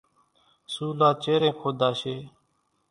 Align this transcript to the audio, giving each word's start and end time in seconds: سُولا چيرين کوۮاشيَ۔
سُولا 0.73 1.09
چيرين 1.23 1.53
کوۮاشيَ۔ 1.61 2.15